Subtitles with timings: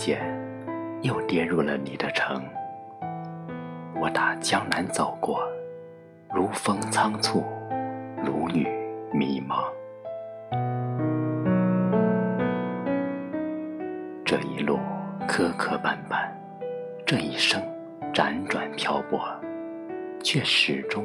[0.00, 0.18] 不经意间，
[1.02, 2.42] 又跌入了你的城。
[4.00, 5.46] 我打江南走过，
[6.34, 7.44] 如风仓促，
[8.24, 8.66] 如雨
[9.12, 9.62] 迷茫。
[14.24, 14.78] 这一路
[15.28, 16.30] 磕磕绊绊，
[17.04, 17.62] 这一生
[18.14, 19.20] 辗转漂泊，
[20.22, 21.04] 却始终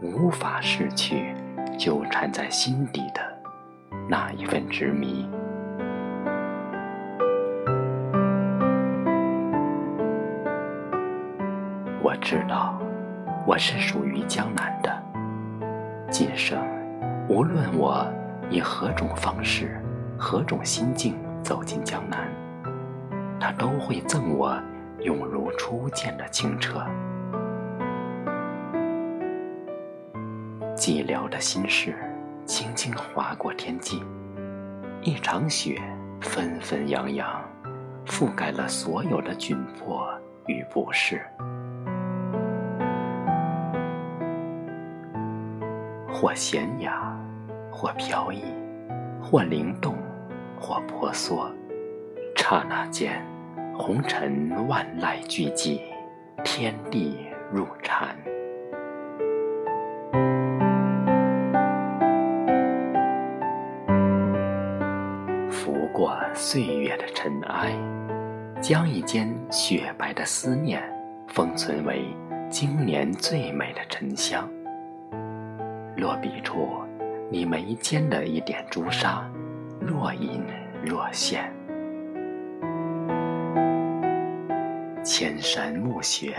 [0.00, 1.34] 无法逝去
[1.78, 3.20] 纠缠在心底的
[4.08, 5.28] 那一份执迷。
[12.02, 12.80] 我知道，
[13.46, 14.90] 我是属于江南的。
[16.10, 16.58] 今生，
[17.28, 18.06] 无论我
[18.48, 19.78] 以何种方式、
[20.18, 22.26] 何种心境走进江南，
[23.38, 24.58] 它都会赠我
[25.00, 26.82] 永如初见的清澈。
[30.74, 31.94] 寂寥的心事，
[32.46, 34.02] 轻轻划过天际，
[35.02, 35.78] 一场雪
[36.22, 37.28] 纷纷扬扬，
[38.06, 40.08] 覆盖了所有的窘迫
[40.46, 41.20] 与不适。
[46.20, 47.18] 或娴雅，
[47.72, 48.42] 或飘逸，
[49.22, 49.96] 或灵动，
[50.60, 51.50] 或婆娑。
[52.36, 53.24] 刹那间，
[53.74, 55.80] 红尘万籁俱寂，
[56.44, 58.14] 天地入禅。
[65.50, 67.72] 拂过岁月的尘埃，
[68.60, 70.82] 将一间雪白的思念
[71.28, 72.04] 封存为
[72.50, 74.46] 经年最美的沉香。
[75.96, 76.82] 落笔处，
[77.30, 79.28] 你眉间的一点朱砂，
[79.80, 80.42] 若隐
[80.84, 81.52] 若现。
[85.02, 86.36] 千山暮雪，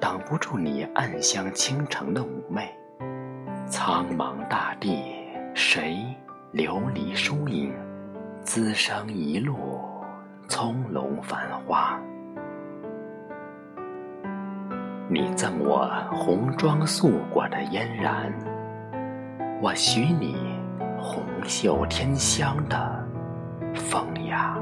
[0.00, 2.68] 挡不住你暗香倾城的妩媚。
[3.66, 5.02] 苍茫大地，
[5.54, 6.04] 谁
[6.52, 7.74] 流离疏影，
[8.42, 9.56] 滋生一路
[10.48, 12.00] 葱茏繁花？
[15.10, 18.32] 你赠我红妆素裹的嫣然。
[19.60, 20.36] 我许你
[21.00, 23.04] 红袖添香的
[23.74, 24.56] 风雅。